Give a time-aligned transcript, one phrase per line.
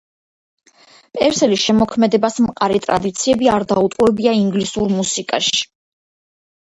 [1.17, 5.63] პერსელი შემოქმედებას მყარი ტრადიციები არ დაუტოვებია ინგლისურ მუსიკაში.